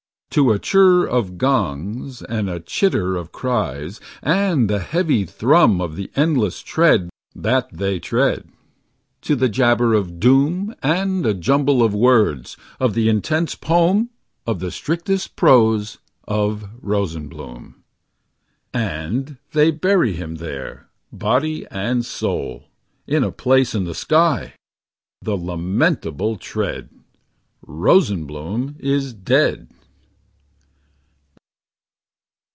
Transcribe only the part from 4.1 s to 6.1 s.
And the heavy thrum Of the